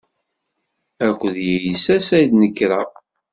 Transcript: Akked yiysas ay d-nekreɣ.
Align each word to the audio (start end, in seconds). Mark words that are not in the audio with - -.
Akked 1.05 1.35
yiysas 1.45 2.07
ay 2.17 2.25
d-nekreɣ. 2.29 2.89